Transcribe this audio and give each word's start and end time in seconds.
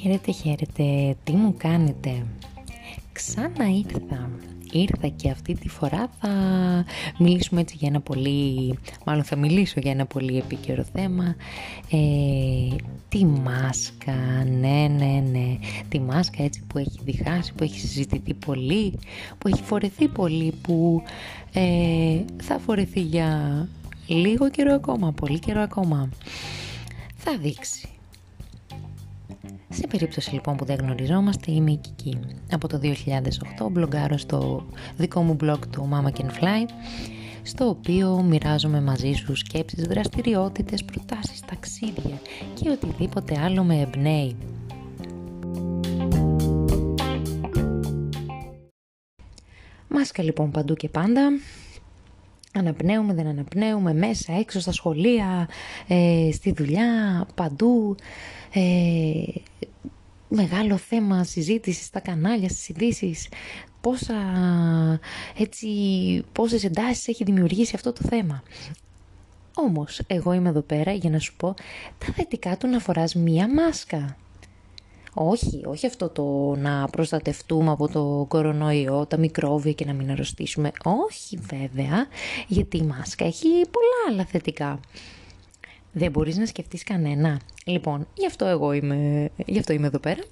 Χαίρετε, 0.00 0.32
χαίρετε, 0.32 1.16
τι 1.24 1.32
μου 1.32 1.54
κάνετε; 1.56 2.26
Ξανά 3.12 3.68
ήρθα. 3.68 4.30
Ήρθα 4.72 5.08
και 5.08 5.30
αυτή 5.30 5.54
τη 5.54 5.68
φορά 5.68 6.10
θα 6.20 6.30
μιλήσουμε 7.18 7.60
έτσι 7.60 7.76
για 7.78 7.88
ένα 7.88 8.00
πολύ, 8.00 8.78
μάλλον 9.04 9.24
θα 9.24 9.36
μιλήσω 9.36 9.80
για 9.80 9.90
ένα 9.90 10.06
πολύ 10.06 10.38
επίκαιρο 10.38 10.84
θέμα. 10.92 11.36
Ε, 11.90 12.76
τη 13.08 13.24
μάσκα, 13.24 14.44
ναι, 14.60 14.88
ναι, 14.98 15.22
ναι. 15.30 15.58
Τη 15.88 16.00
μάσκα 16.00 16.42
έτσι 16.42 16.62
που 16.66 16.78
έχει 16.78 16.98
διχάσει, 17.04 17.52
που 17.52 17.62
έχει 17.62 17.78
συζητηθεί 17.78 18.34
πολύ, 18.34 18.98
που 19.38 19.48
έχει 19.48 19.62
φορεθεί 19.62 20.08
πολύ, 20.08 20.52
που 20.62 21.02
ε, 21.52 22.20
θα 22.42 22.58
φορεθεί 22.58 23.00
για 23.00 23.68
λίγο 24.06 24.50
καιρό 24.50 24.74
ακόμα, 24.74 25.12
πολύ 25.12 25.38
καιρό 25.38 25.60
ακόμα. 25.60 26.08
Θα 27.16 27.36
δείξει. 27.38 27.88
Σε 29.68 29.86
περίπτωση 29.86 30.34
λοιπόν 30.34 30.56
που 30.56 30.64
δεν 30.64 30.76
γνωριζόμαστε 30.76 31.52
είμαι 31.52 31.70
η 31.70 31.76
Κική. 31.76 32.18
Από 32.50 32.68
το 32.68 32.80
2008 32.82 33.70
μπλογκάρω 33.70 34.16
στο 34.18 34.66
δικό 34.96 35.22
μου 35.22 35.36
blog 35.40 35.58
του 35.70 35.88
Mama 35.92 36.20
Can 36.20 36.26
Fly 36.26 36.68
στο 37.42 37.68
οποίο 37.68 38.22
μοιράζομαι 38.22 38.80
μαζί 38.80 39.12
σου 39.12 39.34
σκέψεις, 39.34 39.84
δραστηριότητες, 39.84 40.84
προτάσεις, 40.84 41.40
ταξίδια 41.40 42.20
και 42.54 42.70
οτιδήποτε 42.70 43.40
άλλο 43.40 43.62
με 43.64 43.80
εμπνέει. 43.80 44.36
Μάσκα 49.88 50.22
λοιπόν 50.22 50.50
παντού 50.50 50.74
και 50.74 50.88
πάντα, 50.88 51.28
Αναπνέουμε, 52.58 53.14
δεν 53.14 53.26
αναπνέουμε, 53.26 53.94
μέσα, 53.94 54.32
έξω, 54.32 54.60
στα 54.60 54.72
σχολεία, 54.72 55.48
ε, 55.86 56.28
στη 56.32 56.52
δουλειά, 56.52 57.26
παντού. 57.34 57.96
Ε, 58.52 59.22
μεγάλο 60.28 60.76
θέμα 60.76 61.24
συζήτησης 61.24 61.86
στα 61.86 62.00
κανάλια, 62.00 62.48
στις 62.48 62.68
ειδήσεις. 62.68 63.28
Πόσα, 63.80 64.14
έτσι, 65.38 65.68
πόσες 66.32 66.64
εντάσεις 66.64 67.08
έχει 67.08 67.24
δημιουργήσει 67.24 67.72
αυτό 67.74 67.92
το 67.92 68.00
θέμα. 68.08 68.42
Όμως, 69.54 70.00
εγώ 70.06 70.32
είμαι 70.32 70.48
εδώ 70.48 70.60
πέρα 70.60 70.92
για 70.92 71.10
να 71.10 71.18
σου 71.18 71.34
πω 71.36 71.54
τα 71.98 72.12
θετικά 72.12 72.56
του 72.56 72.68
να 72.68 72.78
φοράς 72.78 73.14
μία 73.14 73.54
μάσκα. 73.54 74.16
Όχι, 75.18 75.62
όχι 75.66 75.86
αυτό 75.86 76.08
το 76.08 76.54
να 76.56 76.86
προστατευτούμε 76.86 77.70
από 77.70 77.88
το 77.88 78.24
κορονοϊό, 78.28 79.06
τα 79.06 79.18
μικρόβια 79.18 79.72
και 79.72 79.84
να 79.84 79.92
μην 79.92 80.10
αρρωστήσουμε. 80.10 80.72
Όχι 80.84 81.36
βέβαια, 81.36 82.06
γιατί 82.46 82.76
η 82.76 82.82
μάσκα 82.82 83.24
έχει 83.24 83.48
πολλά 83.48 84.10
άλλα 84.10 84.24
θετικά. 84.24 84.80
Δεν 85.92 86.10
μπορείς 86.10 86.36
να 86.36 86.46
σκεφτείς 86.46 86.82
κανένα. 86.84 87.40
Λοιπόν, 87.64 88.06
γι' 88.14 88.26
αυτό 88.26 88.44
εγώ 88.44 88.72
είμαι, 88.72 89.30
γι 89.46 89.58
αυτό 89.58 89.72
είμαι 89.72 89.86
εδώ 89.86 89.98
πέρα. 89.98 90.22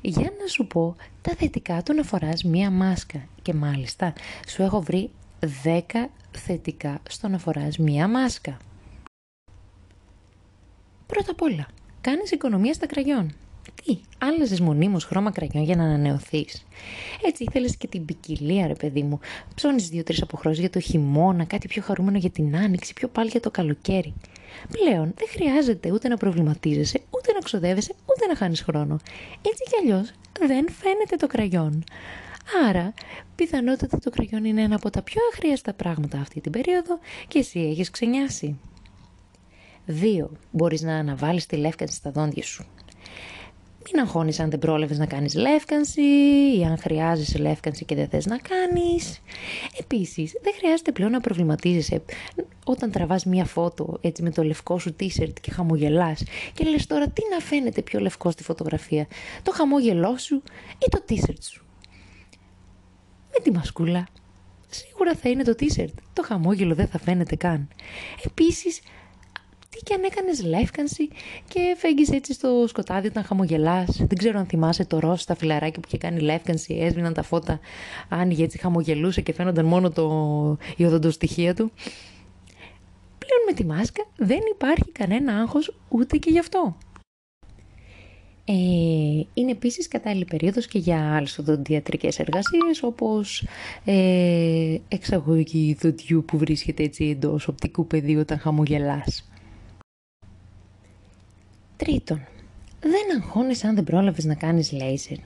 Για 0.00 0.32
να 0.40 0.46
σου 0.46 0.66
πω 0.66 0.96
τα 1.22 1.34
θετικά 1.34 1.82
του 1.82 1.94
να 1.94 2.02
φοράς 2.02 2.44
μία 2.44 2.70
μάσκα. 2.70 3.28
Και 3.42 3.54
μάλιστα 3.54 4.12
σου 4.48 4.62
έχω 4.62 4.80
βρει 4.80 5.10
10 5.64 5.80
θετικά 6.30 7.00
στο 7.08 7.28
να 7.28 7.38
φοράς 7.38 7.78
μία 7.78 8.08
μάσκα. 8.08 8.56
Πρώτα 11.06 11.30
απ' 11.30 11.42
όλα, 11.42 11.66
κάνεις 12.00 12.30
οικονομία 12.30 12.72
στα 12.72 12.86
κραγιόν. 12.86 13.32
Τι, 13.84 13.98
άλλαζες 14.18 14.60
μονίμως 14.60 15.04
χρώμα 15.04 15.30
κραγιόν 15.30 15.64
για 15.64 15.76
να 15.76 15.84
ανανεωθείς. 15.84 16.66
Έτσι 17.26 17.44
ήθελες 17.48 17.76
και 17.76 17.86
την 17.86 18.04
ποικιλία, 18.04 18.66
ρε 18.66 18.74
παιδί 18.74 19.02
μου. 19.02 19.20
Ψώνεις 19.54 19.88
δύο-τρεις 19.88 20.22
αποχρώσεις 20.22 20.60
για 20.60 20.70
το 20.70 20.80
χειμώνα, 20.80 21.44
κάτι 21.44 21.68
πιο 21.68 21.82
χαρούμενο 21.82 22.18
για 22.18 22.30
την 22.30 22.56
άνοιξη, 22.56 22.92
πιο 22.92 23.08
πάλι 23.08 23.28
για 23.30 23.40
το 23.40 23.50
καλοκαίρι. 23.50 24.14
Πλέον 24.70 25.12
δεν 25.16 25.28
χρειάζεται 25.28 25.92
ούτε 25.92 26.08
να 26.08 26.16
προβληματίζεσαι, 26.16 27.00
ούτε 27.10 27.32
να 27.32 27.38
ξοδεύεσαι, 27.38 27.94
ούτε 28.06 28.26
να 28.26 28.36
χάνεις 28.36 28.60
χρόνο. 28.62 28.98
Έτσι 29.42 29.62
κι 29.64 29.76
αλλιώς 29.82 30.12
δεν 30.46 30.68
φαίνεται 30.70 31.16
το 31.16 31.26
κραγιόν. 31.26 31.84
Άρα, 32.68 32.94
πιθανότατα 33.34 33.98
το 33.98 34.10
κραγιόν 34.10 34.44
είναι 34.44 34.62
ένα 34.62 34.74
από 34.74 34.90
τα 34.90 35.02
πιο 35.02 35.20
αχρίαστα 35.32 35.72
πράγματα 35.72 36.18
αυτή 36.18 36.40
την 36.40 36.52
περίοδο 36.52 36.98
και 37.28 37.38
εσύ 37.38 37.60
έχεις 37.60 37.90
ξενιάσει. 37.90 38.58
2. 39.86 40.26
Μπορείς 40.50 40.82
να 40.82 40.94
αναβάλεις 40.96 41.46
τη 41.46 41.56
λεύκανση 41.56 41.94
στα 41.94 42.10
δόντια 42.10 42.42
σου. 42.42 42.66
Μην 43.92 44.02
αγχώνεις 44.02 44.40
αν 44.40 44.50
δεν 44.50 44.58
πρόλαβες 44.58 44.98
να 44.98 45.06
κάνεις 45.06 45.34
λεύκανση 45.34 46.02
ή 46.58 46.64
αν 46.64 46.78
χρειάζεσαι 46.78 47.38
λεύκανση 47.38 47.84
και 47.84 47.94
δεν 47.94 48.08
θες 48.08 48.26
να 48.26 48.38
κάνεις. 48.38 49.20
Επίσης, 49.78 50.32
δεν 50.42 50.52
χρειάζεται 50.56 50.92
πλέον 50.92 51.10
να 51.10 51.20
προβληματίζεσαι 51.20 52.02
όταν 52.64 52.90
τραβάς 52.90 53.24
μία 53.24 53.44
φώτο 53.44 53.98
έτσι 54.00 54.22
με 54.22 54.30
το 54.30 54.42
λευκό 54.42 54.78
σου 54.78 54.96
t-shirt 55.00 55.32
και 55.40 55.50
χαμογελάς 55.50 56.22
και 56.54 56.64
λες 56.64 56.86
τώρα 56.86 57.08
τι 57.08 57.22
να 57.30 57.40
φαίνεται 57.40 57.82
πιο 57.82 58.00
λευκό 58.00 58.30
στη 58.30 58.42
φωτογραφία, 58.42 59.06
το 59.42 59.52
χαμόγελό 59.52 60.16
σου 60.16 60.42
ή 60.78 60.88
το 60.90 61.04
t-shirt 61.08 61.42
σου; 61.42 61.64
Με 63.32 63.40
τη 63.42 63.50
μασκούλα. 63.52 64.06
Σίγουρα 64.68 65.14
θα 65.14 65.28
είναι 65.28 65.42
το 65.42 65.54
t-shirt. 65.60 65.94
Το 66.12 66.22
χαμόγελο 66.22 66.74
δεν 66.74 66.86
θα 66.86 66.98
φαίνεται 66.98 67.36
καν. 67.36 67.68
Επίσης, 68.24 68.80
τι 69.70 69.78
και 69.82 69.94
αν 69.94 70.02
έκανες 70.04 70.42
λεύκανση 70.42 71.08
και 71.48 71.74
φέγγεις 71.76 72.10
έτσι 72.10 72.32
στο 72.32 72.64
σκοτάδι 72.68 73.06
όταν 73.06 73.24
χαμογελάς. 73.24 73.96
Δεν 73.96 74.18
ξέρω 74.18 74.38
αν 74.38 74.46
θυμάσαι 74.46 74.84
το 74.84 74.98
ροζ 74.98 75.20
στα 75.20 75.34
φιλαράκια 75.34 75.80
που 75.80 75.86
είχε 75.86 75.98
κάνει 75.98 76.20
λεύκανση, 76.20 76.74
έσβηναν 76.74 77.12
τα 77.12 77.22
φώτα, 77.22 77.60
άνοιγε 78.08 78.44
έτσι, 78.44 78.58
χαμογελούσε 78.58 79.20
και 79.20 79.32
φαίνονταν 79.32 79.64
μόνο 79.64 79.90
το... 79.90 80.06
η 80.76 80.84
οδοντοστοιχεία 80.84 81.54
του. 81.54 81.72
Πλέον 83.18 83.42
με 83.46 83.52
τη 83.52 83.64
μάσκα 83.64 84.06
δεν 84.16 84.40
υπάρχει 84.52 84.90
κανένα 84.92 85.40
άγχος 85.40 85.76
ούτε 85.88 86.16
και 86.16 86.30
γι' 86.30 86.38
αυτό. 86.38 86.76
Ε, 88.44 88.52
είναι 89.34 89.50
επίσης 89.50 89.88
κατάλληλη 89.88 90.24
περίοδος 90.24 90.66
και 90.66 90.78
για 90.78 91.14
άλλες 91.16 91.38
οδοντιατρικές 91.38 92.18
εργασίες 92.18 92.82
όπως 92.82 93.46
ε, 93.84 94.76
εξαγωγή 94.88 95.76
δοντιού 95.80 96.24
που 96.26 96.38
βρίσκεται 96.38 96.82
έτσι 96.82 97.04
εντός 97.04 97.48
οπτικού 97.48 97.86
πεδίου 97.86 98.20
όταν 98.20 98.38
χαμογελάς. 98.38 99.30
Τρίτον, 101.84 102.20
δεν 102.80 103.22
αγχώνεσαι 103.22 103.66
αν 103.66 103.74
δεν 103.74 103.84
πρόλαβες 103.84 104.24
να 104.24 104.34
κάνεις 104.34 104.72
λέιζερ. 104.72 105.16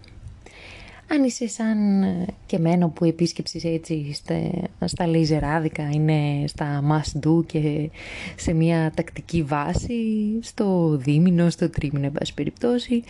Αν 1.10 1.25
είσαι 1.25 1.48
σαν 1.48 2.03
ε, 2.03 2.26
και 2.47 2.59
μένω 2.59 2.88
που 2.88 3.04
η 3.04 3.09
επίσκεψη 3.09 3.60
έτσι 3.65 4.12
στα, 4.12 4.50
στα 4.84 5.06
λέιζεράδικα 5.06 5.91
είναι 5.93 6.47
στα 6.47 6.82
must 6.91 7.26
do 7.26 7.47
και 7.47 7.91
σε 8.37 8.53
μια 8.53 8.93
τακτική 8.97 9.43
βάση, 9.43 9.94
στο 10.41 10.97
δίμηνο, 10.97 11.50
στο 11.50 11.70
τρίμηνο, 11.70 12.06
εν 12.06 12.12
πάση 12.12 12.34
περιπτώσει, 12.34 13.03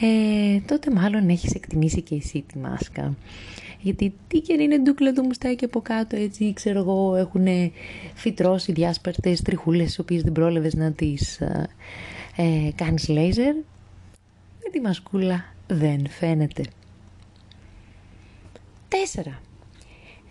ε, 0.00 0.60
τότε 0.66 0.90
μάλλον 0.90 1.28
έχεις 1.28 1.54
εκτιμήσει 1.54 2.00
και 2.02 2.14
εσύ 2.14 2.44
τη 2.52 2.58
μάσκα. 2.58 3.14
Γιατί 3.80 4.14
τι 4.28 4.40
και 4.40 4.52
είναι 4.52 4.78
ντούκλα 4.78 5.12
το 5.12 5.22
μουστάκι 5.22 5.64
από 5.64 5.80
κάτω, 5.80 6.16
έτσι, 6.16 6.52
ξέρω 6.52 6.78
εγώ, 6.78 7.16
έχουν 7.16 7.46
φυτρώσει 8.14 8.72
διάσπαρτες 8.72 9.42
τριχούλες, 9.42 9.86
τις 9.86 9.98
οποίες 9.98 10.22
δεν 10.22 10.32
πρόλαβες 10.32 10.74
να 10.74 10.92
τις 10.92 11.40
ε, 12.36 12.66
ε, 12.66 12.72
κάνεις 12.74 13.08
λέιζερ, 13.08 13.54
με 13.54 14.70
τη 14.72 14.80
μασκούλα 14.80 15.44
δεν 15.66 16.08
φαίνεται. 16.08 16.62
Τέσσερα. 18.88 19.40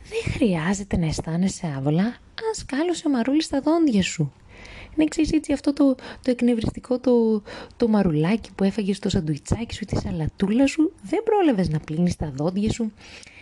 Δεν 0.09 0.33
χρειάζεται 0.33 0.97
να 0.97 1.05
αισθάνεσαι 1.05 1.73
άβολα 1.77 2.03
αν 2.03 2.53
σκάλωσε 2.53 3.09
μαρούλι 3.09 3.41
στα 3.41 3.61
δόντια 3.61 4.01
σου. 4.01 4.31
Είναι 4.95 5.03
εξή 5.03 5.35
έτσι 5.35 5.53
αυτό 5.53 5.73
το, 5.73 5.95
το 5.95 6.31
εκνευριστικό 6.31 6.99
το, 6.99 7.41
το 7.77 7.87
μαρουλάκι 7.87 8.49
που 8.55 8.63
έφαγες 8.63 8.97
στο 8.97 9.09
σαντουιτσάκι 9.09 9.73
σου, 9.73 9.85
τη 9.85 9.95
σαλατούλα 9.95 10.67
σου, 10.67 10.93
δεν 11.01 11.23
πρόλαβες 11.23 11.69
να 11.69 11.79
πλύνεις 11.79 12.15
τα 12.15 12.31
δόντια 12.35 12.71
σου. 12.71 12.91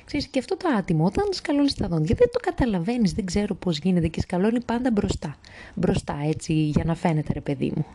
Ξέρεις, 0.05 0.27
και 0.27 0.39
αυτό 0.39 0.57
το 0.57 0.67
άτιμο, 0.77 1.05
όταν 1.05 1.25
σκαλώνεις 1.31 1.73
τα 1.73 1.87
δόντια, 1.87 2.15
δεν 2.17 2.29
το 2.31 2.39
καταλαβαίνεις, 2.39 3.13
δεν 3.13 3.25
ξέρω 3.25 3.55
πώς 3.55 3.77
γίνεται 3.77 4.07
και 4.07 4.21
σκαλώνει 4.21 4.63
πάντα 4.63 4.91
μπροστά. 4.91 5.35
Μπροστά, 5.73 6.19
έτσι, 6.23 6.53
για 6.53 6.83
να 6.85 6.95
φαίνεται, 6.95 7.33
ρε 7.33 7.41
παιδί 7.41 7.71
μου. 7.75 7.85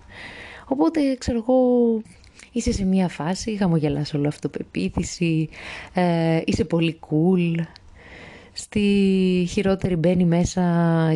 Οπότε, 0.72 1.14
ξέρω 1.18 1.38
εγώ, 1.38 1.56
είσαι 2.52 2.72
σε 2.72 2.84
μία 2.84 3.08
φάση, 3.08 3.56
χαμογελάς 3.56 4.14
όλο 4.14 4.28
αυτοπεποίθηση, 4.28 5.48
ε, 5.92 6.40
είσαι 6.44 6.64
πολύ 6.64 6.98
cool. 7.00 7.62
Στη 8.52 8.80
χειρότερη 9.48 9.96
μπαίνει 9.96 10.24
μέσα 10.24 10.62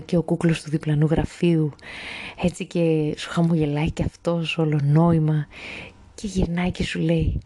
και 0.05 0.17
ο 0.17 0.23
κούκλος 0.23 0.63
του 0.63 0.71
διπλανού 0.71 1.07
γραφείου, 1.07 1.73
έτσι 2.43 2.65
και 2.65 3.15
σου 3.17 3.31
χαμογελάει 3.31 3.91
και 3.91 4.03
αυτός 4.03 4.59
όλο 4.59 4.81
νόημα 4.85 5.47
και 6.15 6.27
γυρνάει 6.27 6.71
και 6.71 6.85
σου 6.85 7.01
λέει 7.01 7.41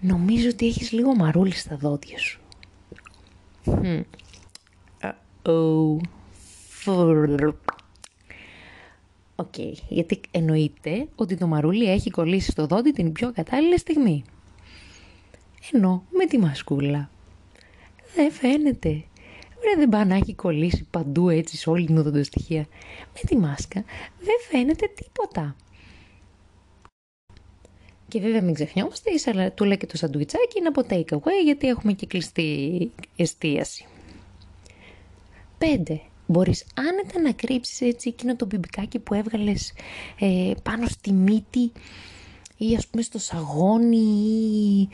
«Νομίζω 0.00 0.48
ότι 0.48 0.66
έχεις 0.66 0.92
λίγο 0.92 1.14
μαρούλι 1.14 1.52
στα 1.52 1.76
δόντια 1.76 2.18
σου». 2.18 2.40
Hm. 3.64 4.02
Uh-oh. 5.02 5.98
OK, 9.40 9.54
okay, 9.56 9.72
γιατί 9.88 10.20
εννοείται 10.30 11.08
ότι 11.14 11.36
το 11.36 11.46
μαρούλι 11.46 11.90
έχει 11.90 12.10
κολλήσει 12.10 12.50
στο 12.50 12.66
δόντι 12.66 12.90
την 12.90 13.12
πιο 13.12 13.32
κατάλληλη 13.32 13.78
στιγμή. 13.78 14.24
Ενώ 15.72 16.04
με 16.10 16.26
τη 16.26 16.38
μασκούλα 16.38 17.10
δεν 18.14 18.30
φαίνεται. 18.32 18.88
Ωραία 19.58 19.76
δεν 19.76 19.88
πάει 19.88 20.04
να 20.04 20.14
έχει 20.14 20.34
κολλήσει 20.34 20.86
παντού 20.90 21.28
έτσι 21.28 21.56
σε 21.56 21.70
όλη 21.70 21.86
την 21.86 21.98
οδοντοστοιχεία. 21.98 22.66
Με 23.14 23.20
τη 23.26 23.36
μάσκα 23.36 23.84
δεν 24.18 24.36
φαίνεται 24.50 24.86
τίποτα. 24.94 25.56
Και 28.08 28.20
βέβαια 28.20 28.42
μην 28.42 28.54
ξεχνιόμαστε, 28.54 29.10
η 29.10 29.18
σαλατούλα 29.18 29.74
και 29.74 29.86
το 29.86 29.96
σαντουιτσάκι 29.96 30.58
είναι 30.58 30.68
από 30.68 30.82
take 30.88 31.16
away 31.18 31.44
γιατί 31.44 31.68
έχουμε 31.68 31.92
και 31.92 32.06
κλειστή 32.06 32.90
εστίαση. 33.16 33.86
5. 35.58 36.09
Μπορείς 36.30 36.64
άνετα 36.74 37.20
να 37.20 37.32
κρύψεις 37.32 37.80
έτσι 37.80 38.08
εκείνο 38.08 38.36
το 38.36 38.46
μπιμπικάκι 38.46 38.98
που 38.98 39.14
έβγαλες 39.14 39.72
ε, 40.18 40.52
πάνω 40.62 40.86
στη 40.86 41.12
μύτη 41.12 41.72
ή 42.56 42.74
ας 42.76 42.86
πούμε 42.86 43.02
στο 43.02 43.18
σαγόνι 43.18 43.96
ή 43.96 44.88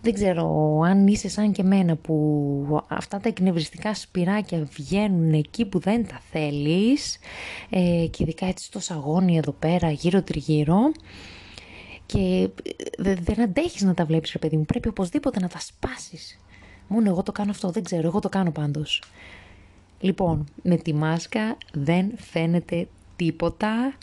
δεν 0.00 0.14
ξέρω 0.14 0.80
αν 0.86 1.06
είσαι 1.06 1.28
σαν 1.28 1.52
και 1.52 1.62
μένα 1.62 1.96
που 1.96 2.84
αυτά 2.88 3.20
τα 3.20 3.28
εκνευριστικά 3.28 3.94
σπυράκια 3.94 4.68
βγαίνουν 4.72 5.32
εκεί 5.32 5.64
που 5.64 5.78
δεν 5.78 6.06
τα 6.06 6.20
θέλεις 6.30 7.18
ε, 7.70 8.06
και 8.10 8.22
ειδικά 8.22 8.46
έτσι 8.46 8.64
στο 8.64 8.80
σαγόνι 8.80 9.36
εδώ 9.36 9.52
πέρα 9.52 9.90
γύρω 9.90 10.22
τριγύρω 10.22 10.78
και 12.06 12.48
ε, 13.04 13.14
δεν 13.14 13.40
αντέχεις 13.40 13.82
να 13.82 13.94
τα 13.94 14.04
βλέπεις 14.04 14.32
ρε 14.32 14.38
παιδί 14.38 14.56
μου, 14.56 14.64
πρέπει 14.64 14.88
οπωσδήποτε 14.88 15.40
να 15.40 15.48
τα 15.48 15.58
σπάσεις. 15.60 16.38
Μόνο 16.88 17.08
εγώ 17.08 17.22
το 17.22 17.32
κάνω 17.32 17.50
αυτό, 17.50 17.70
δεν 17.70 17.82
ξέρω, 17.82 18.06
εγώ 18.06 18.20
το 18.20 18.28
κάνω 18.28 18.50
πάντως. 18.50 19.02
Λοιπόν, 20.06 20.46
με 20.62 20.76
τη 20.76 20.94
μάσκα 20.94 21.56
δεν 21.72 22.12
φαίνεται 22.16 22.88
τίποτα 23.16 23.94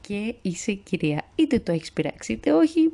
και 0.00 0.34
είσαι 0.42 0.72
κυρία. 0.72 1.24
Είτε 1.34 1.58
το 1.58 1.72
έχεις 1.72 1.92
πειράξει 1.92 2.32
είτε 2.32 2.52
όχι, 2.52 2.92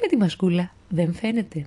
με 0.00 0.06
τη 0.08 0.16
μασκούλα 0.16 0.72
δεν 0.88 1.14
φαίνεται. 1.14 1.66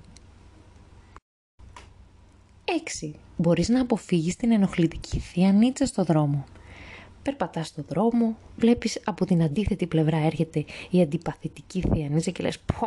6. 3.02 3.10
Μπορείς 3.36 3.68
να 3.68 3.80
αποφύγεις 3.80 4.36
την 4.36 4.52
ενοχλητική 4.52 5.18
θεία 5.18 5.52
νίτσα 5.52 5.86
στο 5.86 6.04
δρόμο. 6.04 6.44
Περπατάς 7.24 7.66
στο 7.66 7.82
δρόμο, 7.88 8.36
βλέπεις 8.56 9.00
από 9.04 9.24
την 9.24 9.42
αντίθετη 9.42 9.86
πλευρά 9.86 10.16
έρχεται 10.16 10.64
η 10.90 11.00
αντιπαθητική 11.00 11.84
θεία 11.92 12.08
νίτσα 12.08 12.30
και 12.30 12.42
λες 12.42 12.58
πω 12.58 12.86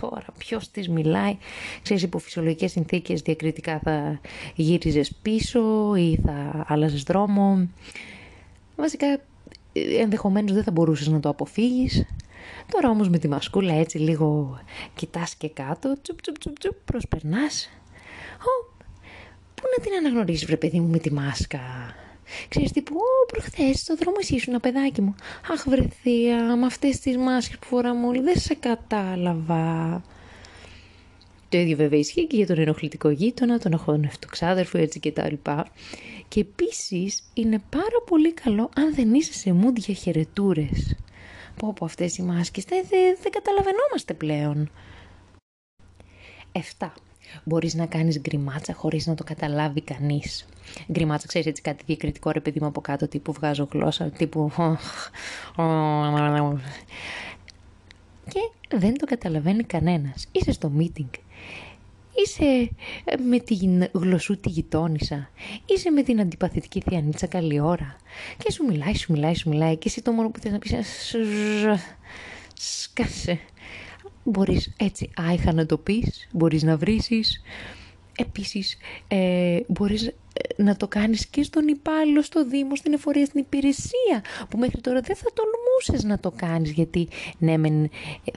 τώρα 0.00 0.24
ποιος 0.38 0.70
της 0.70 0.88
μιλάει. 0.88 1.36
Ξέρεις 1.82 2.02
υπό 2.02 2.18
φυσιολογικές 2.18 2.70
συνθήκες 2.70 3.20
διακριτικά 3.20 3.78
θα 3.78 4.20
γύριζες 4.54 5.12
πίσω 5.22 5.94
ή 5.96 6.20
θα 6.24 6.64
άλλαζες 6.68 7.02
δρόμο. 7.02 7.68
Βασικά 8.76 9.20
ενδεχομένως 10.00 10.52
δεν 10.52 10.62
θα 10.62 10.70
μπορούσες 10.70 11.08
να 11.08 11.20
το 11.20 11.28
αποφύγεις. 11.28 12.06
Τώρα 12.68 12.90
όμως 12.90 13.08
με 13.08 13.18
τη 13.18 13.28
μασκούλα 13.28 13.74
έτσι 13.74 13.98
λίγο 13.98 14.58
κοιτάς 14.94 15.34
και 15.34 15.48
κάτω, 15.48 15.96
τσουπ 16.02 16.20
τσουπ 16.20 16.38
τσουπ, 16.38 16.58
τσουπ 16.58 16.74
προσπερνάς. 16.84 17.70
Ω, 18.38 18.72
πού 19.54 19.62
να 19.76 19.84
την 19.84 19.92
αναγνωρίσεις 19.98 20.46
βρε 20.46 20.56
παιδί 20.56 20.80
μου 20.80 20.88
με 20.88 20.98
τη 20.98 21.12
μάσκα. 21.12 21.60
Ξέρεις 22.48 22.72
τύπου, 22.72 22.96
ω 22.96 23.26
προχθές 23.26 23.78
στο 23.78 23.96
δρόμο 23.96 24.16
εσύ 24.20 24.34
ήσουν 24.34 24.60
παιδάκι 24.60 25.00
μου. 25.00 25.14
Αχ 25.52 25.64
βρεθία, 25.68 26.56
με 26.56 26.66
αυτές 26.66 27.00
τις 27.00 27.16
μάσκες 27.16 27.58
που 27.58 27.66
φοράμε 27.66 28.06
όλοι 28.06 28.20
δεν 28.20 28.38
σε 28.38 28.54
κατάλαβα. 28.54 30.02
Το 31.48 31.58
ίδιο 31.58 31.76
βέβαια 31.76 31.98
ισχύει 31.98 32.26
και 32.26 32.36
για 32.36 32.46
τον 32.46 32.58
ενοχλητικό 32.58 33.10
γείτονα, 33.10 33.58
τον 33.58 33.74
αχώνευτο 33.74 34.26
ξάδερφο 34.26 34.78
έτσι 34.78 35.00
και 35.00 35.12
τα 35.12 35.30
λοιπά. 35.30 35.66
Και 36.28 36.40
επίσης 36.40 37.30
είναι 37.34 37.62
πάρα 37.70 38.02
πολύ 38.06 38.32
καλό 38.32 38.70
αν 38.76 38.94
δεν 38.94 39.14
είσαι 39.14 39.32
σε 39.32 39.56
mood 39.60 39.76
για 39.76 39.94
χαιρετούρες. 39.94 40.96
Πω 41.56 41.68
από 41.68 41.84
αυτές 41.84 42.16
οι 42.16 42.22
μάσκες 42.22 42.64
δεν, 42.64 42.84
δεν, 42.88 43.18
δεν 43.22 43.32
καταλαβαίνόμαστε 43.32 44.14
πλέον. 44.14 44.70
7. 46.78 46.88
Μπορείς 47.44 47.74
να 47.74 47.86
κάνεις 47.86 48.20
γκριμάτσα 48.20 48.74
χωρίς 48.74 49.06
να 49.06 49.14
το 49.14 49.24
καταλάβει 49.24 49.80
κανείς. 49.80 50.46
Γκριμάτσα, 50.92 51.26
ξέρεις 51.26 51.46
έτσι 51.46 51.62
κάτι 51.62 51.84
διακριτικό 51.86 52.30
ρε 52.30 52.40
παιδί 52.40 52.60
μου 52.60 52.66
από 52.66 52.80
κάτω, 52.80 53.08
τύπου 53.08 53.32
βγάζω 53.32 53.68
γλώσσα, 53.72 54.10
τύπου... 54.10 54.50
Και 58.28 58.76
δεν 58.76 58.98
το 58.98 59.06
καταλαβαίνει 59.06 59.62
κανένας. 59.62 60.26
Είσαι 60.32 60.52
στο 60.52 60.72
meeting 60.78 61.10
Είσαι 62.14 62.70
ε, 63.04 63.16
με 63.16 63.38
την 63.38 63.88
γλωσσούτη 63.92 64.48
γειτόνισσα. 64.48 65.30
Είσαι 65.66 65.90
με 65.90 66.02
την 66.02 66.20
αντιπαθητική 66.20 66.80
θιανίτσα 66.80 67.26
καλή 67.26 67.60
ώρα. 67.60 67.96
Και 68.38 68.52
σου 68.52 68.64
μιλάει, 68.64 68.94
σου 68.94 69.12
μιλάει, 69.12 69.34
σου 69.34 69.48
μιλάει. 69.48 69.76
Και 69.76 69.88
εσύ 69.88 70.02
το 70.02 70.12
μόνο 70.12 70.30
που 70.30 70.40
θες 70.40 70.52
να 70.52 70.58
πεις 70.58 70.70
είναι 70.70 71.78
σκάσε. 72.54 73.40
Μπορείς 74.24 74.72
έτσι 74.76 75.10
άϊχα 75.16 75.52
να 75.52 75.66
το 75.66 75.78
πεις, 75.78 76.28
μπορείς 76.32 76.62
να 76.62 76.76
βρήσεις. 76.76 77.42
Επίσης, 78.18 78.76
ε, 79.08 79.58
μπορείς 79.66 80.06
ε, 80.06 80.62
να 80.62 80.76
το 80.76 80.88
κάνεις 80.88 81.26
και 81.26 81.42
στον 81.42 81.68
υπάλληλο, 81.68 82.22
στο 82.22 82.46
Δήμο, 82.46 82.76
στην 82.76 82.92
εφορία, 82.92 83.24
στην 83.26 83.40
υπηρεσία, 83.40 84.24
που 84.48 84.58
μέχρι 84.58 84.80
τώρα 84.80 85.00
δεν 85.00 85.16
θα 85.16 85.26
τολμούσες 85.34 86.04
να 86.04 86.18
το 86.18 86.32
κάνεις, 86.36 86.70
γιατί 86.70 87.08
ναι, 87.38 87.56
μεν, 87.56 87.84
ε, 87.84 87.88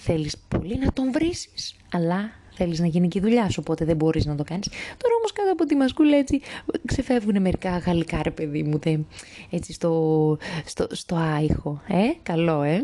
θέλεις 0.01 0.37
πολύ 0.47 0.77
να 0.77 0.93
τον 0.93 1.11
βρίσεις, 1.11 1.75
αλλά 1.91 2.31
θέλεις 2.55 2.79
να 2.79 2.87
γίνει 2.87 3.07
και 3.07 3.17
η 3.17 3.21
δουλειά 3.21 3.49
σου, 3.49 3.59
οπότε 3.59 3.85
δεν 3.85 3.95
μπορείς 3.95 4.25
να 4.25 4.35
το 4.35 4.43
κάνεις. 4.43 4.67
Τώρα 4.67 5.15
όμως 5.17 5.31
κάτω 5.33 5.51
από 5.51 5.65
τη 5.65 5.75
μασκούλα 5.75 6.17
έτσι 6.17 6.41
ξεφεύγουν 6.85 7.41
μερικά 7.41 7.77
γαλλικά 7.77 8.23
ρε 8.23 8.31
παιδί 8.31 8.63
μου, 8.63 8.79
δε, 8.79 8.97
έτσι 9.49 9.73
στο, 9.73 10.37
στο, 10.65 10.87
στο 10.91 11.15
άϊχο. 11.15 11.81
Ε, 11.87 12.03
καλό 12.23 12.61
ε. 12.61 12.79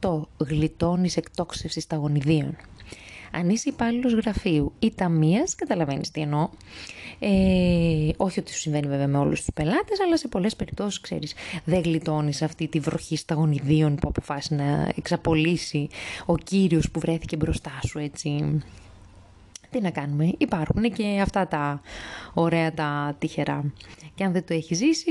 8. 0.00 0.20
Γλιτώνεις 0.36 1.16
εκτόξευση 1.16 1.88
τα 1.88 1.96
γονιδίων. 1.96 2.56
Αν 3.30 3.48
είσαι 3.48 3.68
υπάλληλος 3.68 4.12
γραφείου 4.12 4.72
ή 4.78 4.94
ταμείας, 4.94 5.54
καταλαβαίνεις 5.54 6.10
τι 6.10 6.20
εννοώ. 6.20 6.48
Ε, 7.18 8.10
όχι 8.16 8.40
ότι 8.40 8.52
σου 8.52 8.58
συμβαίνει 8.58 8.86
βέβαια 8.86 9.08
με 9.08 9.18
όλους 9.18 9.38
τους 9.38 9.54
πελάτες, 9.54 10.00
αλλά 10.00 10.16
σε 10.16 10.28
πολλές 10.28 10.56
περιπτώσεις 10.56 11.00
ξέρεις, 11.00 11.34
δεν 11.64 11.80
γλιτώνεις 11.80 12.42
αυτή 12.42 12.68
τη 12.68 12.80
βροχή 12.80 13.16
σταγονιδίων 13.16 13.94
που 13.94 14.08
αποφάσισε 14.08 14.54
να 14.54 14.92
εξαπολύσει 14.96 15.88
ο 16.26 16.36
κύριος 16.36 16.90
που 16.90 17.00
βρέθηκε 17.00 17.36
μπροστά 17.36 17.80
σου, 17.86 17.98
έτσι. 17.98 18.62
Τι 19.70 19.80
να 19.80 19.90
κάνουμε, 19.90 20.32
υπάρχουν 20.38 20.92
και 20.92 21.20
αυτά 21.20 21.48
τα 21.48 21.80
ωραία 22.34 22.74
τα 22.74 23.16
τυχερά. 23.18 23.72
Και 24.14 24.24
αν 24.24 24.32
δεν 24.32 24.44
το 24.46 24.54
έχεις 24.54 24.78
ζήσει, 24.78 25.10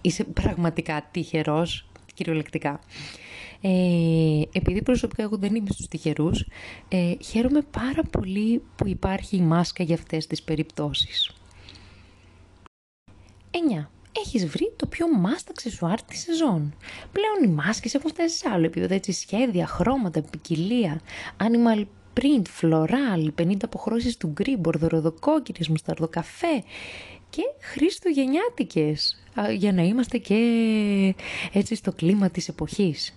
είσαι 0.00 0.24
πραγματικά 0.24 1.08
τυχερός, 1.10 1.86
κυριολεκτικά. 2.14 2.80
Ε, 3.64 4.42
επειδή 4.52 4.82
προσωπικά 4.82 5.22
εγώ 5.22 5.36
δεν 5.36 5.54
είμαι 5.54 5.70
στους 5.70 5.86
τυχερούς, 5.86 6.46
ε, 6.88 7.14
χαίρομαι 7.24 7.60
πάρα 7.70 8.02
πολύ 8.02 8.62
που 8.76 8.88
υπάρχει 8.88 9.36
η 9.36 9.40
μάσκα 9.40 9.82
για 9.82 9.94
αυτές 9.94 10.26
τις 10.26 10.42
περιπτώσεις. 10.42 11.30
9. 13.50 13.90
Έχεις 14.24 14.46
βρει 14.46 14.72
το 14.76 14.86
πιο 14.86 15.06
must 15.24 15.46
αξεσουάρ 15.50 16.02
της 16.02 16.20
σεζόν. 16.20 16.74
Πλέον 17.12 17.50
οι 17.50 17.54
μάσκες 17.54 17.94
έχουν 17.94 18.10
φτάσει 18.10 18.36
σε 18.36 18.48
άλλο 18.48 18.64
επίπεδο, 18.64 18.94
έτσι 18.94 19.12
σχέδια, 19.12 19.66
χρώματα, 19.66 20.22
ποικιλία, 20.22 21.00
animal 21.36 21.84
print, 22.20 22.42
floral, 22.60 23.28
50 23.34 23.64
αποχρώσεις 23.64 24.16
του 24.16 24.28
γκρι, 24.28 24.56
μπορδοροδοκόκκινες, 24.56 25.68
μουσταρδοκαφέ 25.68 26.62
και 27.36 27.42
χριστουγεννιάτικες 27.60 29.16
για 29.56 29.72
να 29.72 29.82
είμαστε 29.82 30.18
και 30.18 30.34
έτσι 31.52 31.74
στο 31.74 31.92
κλίμα 31.92 32.30
της 32.30 32.48
εποχής. 32.48 33.14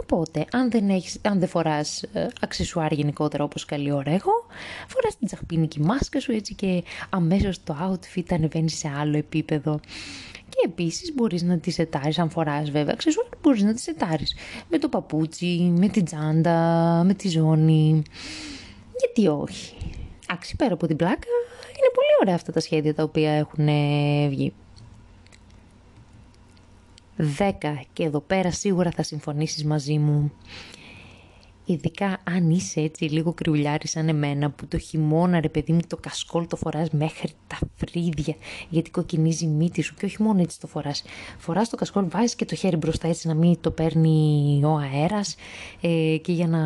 Οπότε, 0.00 0.46
αν 0.52 0.70
δεν, 0.70 0.88
έχεις, 0.90 1.18
αν 1.22 1.38
δεν 1.38 1.48
φοράς 1.48 2.02
ε, 2.02 2.28
αξισουάρ 2.40 2.92
γενικότερα 2.92 3.44
όπως 3.44 3.64
καλή 3.64 3.92
ώρα 3.92 4.10
εγώ, 4.10 4.46
φοράς 4.88 5.18
την 5.18 5.26
τσαχπίνικη 5.26 5.80
μάσκα 5.80 6.20
σου 6.20 6.32
έτσι 6.32 6.54
και 6.54 6.84
αμέσως 7.10 7.64
το 7.64 7.76
outfit 7.90 8.24
ανεβαίνεις 8.30 8.78
σε 8.78 8.92
άλλο 8.98 9.16
επίπεδο. 9.16 9.80
Και 10.48 10.58
επίσης 10.64 11.14
μπορείς 11.14 11.42
να 11.42 11.58
τις 11.58 11.78
ετάρεις, 11.78 12.18
αν 12.18 12.30
φοράς 12.30 12.70
βέβαια 12.70 12.92
αξισουάρ, 12.92 13.26
μπορείς 13.42 13.62
να 13.62 13.74
τις 13.74 13.86
ετάρεις 13.86 14.34
με 14.68 14.78
το 14.78 14.88
παπούτσι, 14.88 15.72
με 15.76 15.88
την 15.88 16.04
τσάντα, 16.04 17.02
με 17.04 17.14
τη 17.14 17.28
ζώνη. 17.28 18.02
Γιατί 18.98 19.28
όχι; 19.28 19.74
Άξι 20.28 20.56
πέρα 20.56 20.74
από 20.74 20.86
την 20.86 20.96
πλάκα, 20.96 21.28
είναι 21.78 21.90
πολύ 21.94 22.14
ωραία 22.20 22.34
αυτά 22.34 22.52
τα 22.52 22.60
σχέδια 22.60 22.94
τα 22.94 23.02
οποία 23.02 23.30
έχουν 23.32 23.68
ε, 23.68 24.28
βγει. 24.28 24.52
10 27.18 27.24
και 27.92 28.02
εδώ 28.02 28.20
πέρα 28.20 28.50
σίγουρα 28.50 28.90
θα 28.90 29.02
συμφωνήσεις 29.02 29.64
μαζί 29.64 29.98
μου. 29.98 30.32
Ειδικά 31.64 32.18
αν 32.24 32.50
είσαι 32.50 32.80
έτσι 32.80 33.04
λίγο 33.04 33.32
κρυουλιάρη 33.32 33.88
σαν 33.88 34.08
εμένα 34.08 34.50
που 34.50 34.66
το 34.66 34.78
χειμώνα 34.78 35.40
ρε 35.40 35.48
παιδί 35.48 35.72
μου 35.72 35.80
το 35.86 35.96
κασκόλ 35.96 36.46
το 36.46 36.56
φοράς 36.56 36.90
μέχρι 36.90 37.30
τα 37.46 37.58
φρύδια 37.74 38.34
γιατί 38.68 38.90
κοκκινίζει 38.90 39.44
η 39.44 39.48
μύτη 39.48 39.82
σου 39.82 39.94
και 39.94 40.04
όχι 40.04 40.22
μόνο 40.22 40.40
έτσι 40.40 40.60
το 40.60 40.66
φοράς. 40.66 41.02
Φοράς 41.38 41.68
το 41.68 41.76
κασκόλ, 41.76 42.04
βάζεις 42.08 42.34
και 42.34 42.44
το 42.44 42.54
χέρι 42.54 42.76
μπροστά 42.76 43.08
έτσι 43.08 43.28
να 43.28 43.34
μην 43.34 43.60
το 43.60 43.70
παίρνει 43.70 44.60
ο 44.64 44.76
αέρας 44.76 45.36
ε, 45.80 46.16
και 46.22 46.32
για 46.32 46.46
να 46.46 46.62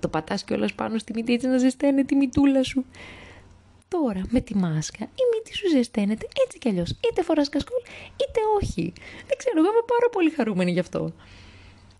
το 0.00 0.08
πατάς 0.08 0.44
κιόλας 0.44 0.72
πάνω 0.72 0.98
στη 0.98 1.12
μύτη 1.12 1.32
έτσι 1.32 1.46
να 1.46 1.58
ζεσταίνει 1.58 2.04
τη 2.04 2.14
μυτούλα 2.14 2.62
σου. 2.62 2.84
Τώρα 3.92 4.22
με 4.28 4.40
τη 4.40 4.56
μάσκα 4.56 5.04
η 5.04 5.22
μύτη 5.34 5.56
σου 5.56 5.68
ζεσταίνεται 5.68 6.26
έτσι 6.46 6.58
κι 6.58 6.68
αλλιώς. 6.68 6.90
Είτε 6.90 7.22
φοράς 7.22 7.48
κασκόλ 7.48 7.78
είτε 8.12 8.40
όχι. 8.62 8.92
Δεν 9.26 9.36
ξέρω, 9.36 9.58
εγώ 9.58 9.68
είμαι 9.70 9.84
πάρα 9.86 10.08
πολύ 10.12 10.30
χαρούμενη 10.30 10.70
γι' 10.70 10.78
αυτό. 10.78 11.12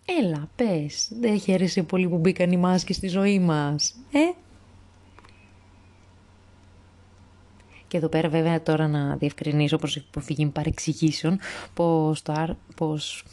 Έλα, 0.04 0.48
πες, 0.56 1.08
δεν 1.20 1.40
χαίρεσαι 1.40 1.82
πολύ 1.82 2.08
που 2.08 2.18
μπήκαν 2.18 2.52
οι 2.52 2.56
μάσκες 2.56 2.96
στη 2.96 3.08
ζωή 3.08 3.38
μας, 3.38 3.94
ε; 4.12 4.18
Και 7.88 7.96
εδώ 7.96 8.08
πέρα 8.08 8.28
βέβαια 8.28 8.62
τώρα 8.62 8.88
να 8.88 9.16
διευκρινίσω 9.16 9.76
προς 9.76 9.96
υποφυγή 9.96 10.46
παρεξηγήσεων 10.46 11.38
πως, 11.74 12.22
το, 12.22 12.56
πως 12.76 13.24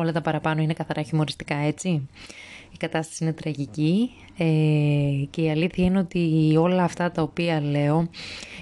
όλα 0.00 0.12
τα 0.12 0.20
παραπάνω 0.20 0.62
είναι 0.62 0.72
καθαρά 0.72 1.02
χιουμοριστικά 1.02 1.56
έτσι. 1.56 2.08
Η 2.72 2.76
κατάσταση 2.76 3.24
είναι 3.24 3.32
τραγική. 3.32 4.10
Ε, 4.40 5.24
και 5.30 5.42
η 5.42 5.50
αλήθεια 5.50 5.84
είναι 5.84 5.98
ότι 5.98 6.54
όλα 6.58 6.82
αυτά 6.82 7.10
τα 7.10 7.22
οποία 7.22 7.60
λέω 7.60 8.08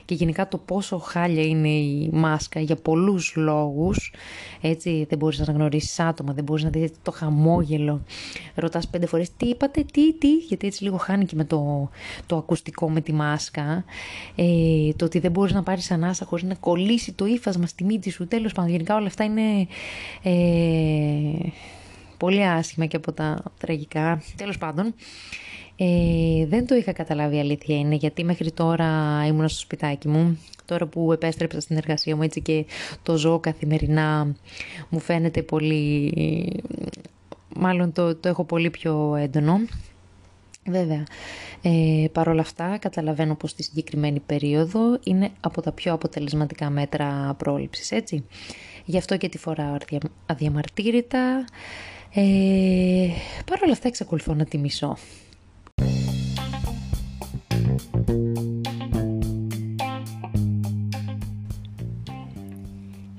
και 0.04 0.14
γενικά 0.14 0.48
το 0.48 0.58
πόσο 0.58 0.98
χάλια 0.98 1.42
είναι 1.42 1.68
η 1.68 2.10
μάσκα 2.12 2.60
για 2.60 2.76
πολλούς 2.76 3.32
λόγους 3.36 4.12
έτσι 4.60 5.06
δεν 5.08 5.18
μπορείς 5.18 5.38
να 5.38 5.52
γνωρίσεις 5.52 6.00
άτομα, 6.00 6.32
δεν 6.32 6.44
μπορείς 6.44 6.64
να 6.64 6.70
δεις 6.70 6.90
το 7.02 7.10
χαμόγελο. 7.10 8.02
Ρωτάς 8.54 8.88
πέντε 8.88 9.06
φορές 9.06 9.30
τι 9.36 9.48
είπατε, 9.48 9.84
τι, 9.92 10.12
τι 10.12 10.36
γιατί 10.36 10.66
έτσι 10.66 10.82
λίγο 10.84 10.96
χάνει 10.96 11.24
και 11.24 11.36
με 11.36 11.44
το, 11.44 11.90
το 12.26 12.36
ακουστικό 12.36 12.90
με 12.90 13.00
τη 13.00 13.12
μάσκα. 13.12 13.84
Ε, 14.36 14.92
το 14.96 15.04
ότι 15.04 15.18
δεν 15.18 15.30
μπορείς 15.30 15.52
να 15.52 15.62
πάρεις 15.62 15.90
ανάσα 15.90 16.24
χωρίς 16.24 16.44
να 16.44 16.54
κολλήσει 16.54 17.12
το 17.12 17.26
ύφασμα 17.26 17.66
στη 17.66 17.84
μύτη 17.84 18.10
σου 18.10 18.26
τέλος 18.26 18.52
πάντων 18.52 18.70
γενικά 18.70 18.94
όλα 18.96 19.06
αυτά 19.06 19.24
είναι 19.24 19.66
ε, 20.22 20.32
πολύ 22.16 22.44
άσχημα 22.46 22.86
και 22.86 22.96
από 22.96 23.12
τα 23.12 23.42
τραγικά. 23.58 24.22
Τέλος 24.36 24.58
πάντων, 24.58 24.94
ε, 25.76 26.46
δεν 26.46 26.66
το 26.66 26.74
είχα 26.74 26.92
καταλάβει 26.92 27.36
η 27.36 27.40
αλήθεια 27.40 27.78
είναι 27.78 27.94
γιατί 27.94 28.24
μέχρι 28.24 28.52
τώρα 28.52 29.22
ήμουν 29.26 29.48
στο 29.48 29.60
σπιτάκι 29.60 30.08
μου 30.08 30.38
τώρα 30.64 30.86
που 30.86 31.12
επέστρεψα 31.12 31.60
στην 31.60 31.76
εργασία 31.76 32.16
μου 32.16 32.22
έτσι 32.22 32.40
και 32.40 32.66
το 33.02 33.16
ζω 33.16 33.38
καθημερινά 33.38 34.34
μου 34.88 34.98
φαίνεται 34.98 35.42
πολύ 35.42 36.12
μάλλον 37.56 37.92
το, 37.92 38.14
το 38.14 38.28
έχω 38.28 38.44
πολύ 38.44 38.70
πιο 38.70 39.14
έντονο 39.14 39.60
Βέβαια, 40.68 41.04
ε, 41.62 42.06
παρόλα 42.12 42.40
αυτά 42.40 42.78
καταλαβαίνω 42.78 43.34
πως 43.34 43.50
στη 43.50 43.62
συγκεκριμένη 43.62 44.20
περίοδο 44.20 44.98
είναι 45.04 45.30
από 45.40 45.62
τα 45.62 45.72
πιο 45.72 45.92
αποτελεσματικά 45.92 46.70
μέτρα 46.70 47.34
πρόληψης, 47.38 47.90
έτσι. 47.90 48.24
Γι' 48.88 48.98
αυτό 48.98 49.16
και 49.16 49.28
τη 49.28 49.38
φορά 49.38 49.76
αδιαμαρτύρητα, 50.26 51.44
ε, 52.14 53.08
Παρ' 53.46 53.62
όλα 53.62 53.72
αυτά 53.72 53.88
εξακολουθώ 53.88 54.34
να 54.34 54.44
τη 54.44 54.58
μισώ. 54.58 54.96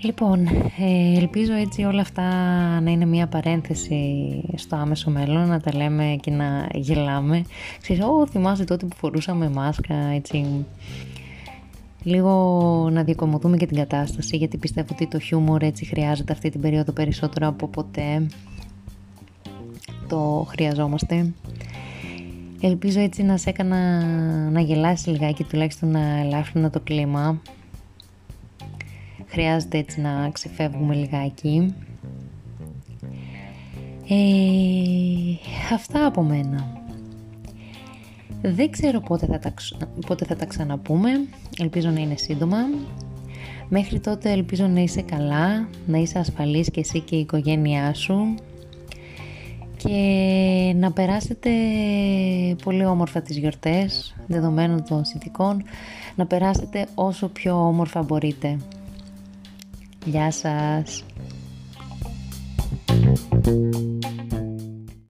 Λοιπόν, 0.02 0.48
ε, 0.78 1.18
ελπίζω 1.18 1.54
έτσι 1.54 1.84
όλα 1.84 2.02
αυτά 2.02 2.24
να 2.82 2.92
είναι 2.92 3.06
μια 3.06 3.28
παρένθεση 3.28 4.42
στο 4.56 4.76
άμεσο 4.76 5.10
μέλλον, 5.10 5.48
να 5.48 5.60
τα 5.60 5.76
λέμε 5.76 6.18
και 6.22 6.32
να 6.32 6.68
γελάμε. 6.74 7.46
Ξέρεις, 7.82 8.04
ό, 8.04 8.28
θυμάσαι 8.28 8.64
τότε 8.64 8.86
που 8.86 8.96
φορούσαμε 8.96 9.50
μάσκα, 9.50 9.96
έτσι, 9.96 10.66
λίγο 12.08 12.90
να 12.92 13.04
διακομωθούμε 13.04 13.58
και 13.58 13.66
την 13.66 13.78
κατάσταση, 13.78 14.38
γιατί 14.38 14.58
πιστεύω 14.58 14.88
ότι 14.92 15.08
το 15.08 15.20
χιούμορ 15.20 15.64
έτσι 15.64 15.86
χρειάζεται 15.86 16.34
αυτή 16.34 16.50
την 16.50 16.62
περίοδο 16.62 16.92
περισσότερο 16.92 17.48
από 17.48 17.68
ποτέ 17.68 18.28
το 20.08 20.46
χρειαζόμαστε. 20.50 21.34
Ελπίζω 22.62 23.00
έτσι 23.00 23.24
να 23.24 23.38
σε 23.38 23.50
έκανα 23.50 24.04
να 24.50 24.60
γελάσεις 24.60 25.08
λιγάκι, 25.08 25.44
τουλάχιστον 25.44 25.92
να 25.92 26.20
ελάφρυνα 26.20 26.70
το 26.70 26.80
κλίμα. 26.80 27.42
Χρειάζεται 29.28 29.78
έτσι 29.78 30.02
να 30.02 30.30
ξεφεύγουμε 30.32 30.96
λιγάκι. 30.96 31.74
Ε, 34.10 35.74
αυτά 35.74 36.06
από 36.06 36.24
μένα. 36.24 36.77
Δεν 38.42 38.72
ξέρω 38.72 39.00
πότε 39.00 39.26
θα, 39.26 39.40
τα, 39.40 39.54
πότε 40.08 40.26
θα 40.26 40.36
τα 40.36 40.46
ξαναπούμε. 40.46 41.10
Ελπίζω 41.58 41.90
να 41.90 42.00
είναι 42.00 42.18
σύντομα. 42.18 42.58
Μέχρι 43.70 44.00
τότε 44.00 44.32
ελπίζω 44.32 44.68
να 44.68 44.80
είσαι 44.80 45.02
καλά, 45.02 45.68
να 45.88 45.98
είσαι 45.98 46.20
ασφαλής 46.20 46.72
και 46.72 46.80
εσύ 46.80 47.00
και 47.00 47.16
η 47.16 47.20
οικογένειά 47.20 47.94
σου 47.94 48.36
και 49.78 50.74
να 50.76 50.92
περάσετε 50.92 51.50
πολύ 52.64 52.86
όμορφα 52.86 53.22
τις 53.22 53.38
γιορτές 53.38 54.16
δεδομένων 54.28 54.84
των 54.90 55.06
συνθηκών 55.06 55.64
να 56.16 56.26
περάσετε 56.26 56.88
όσο 56.96 57.28
πιο 57.28 57.68
όμορφα 57.68 58.02
μπορείτε 58.02 58.58
Γεια 60.06 60.32
σας 60.32 61.04